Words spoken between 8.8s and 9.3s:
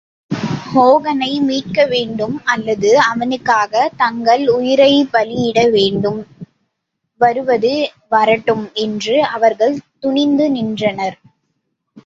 என்று